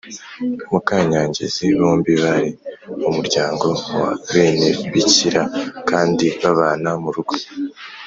[0.69, 2.49] mukanyangezi bombi bari
[2.99, 3.67] mu muryango
[3.99, 5.43] wa benebikira
[5.89, 7.35] kandi babana mu rugo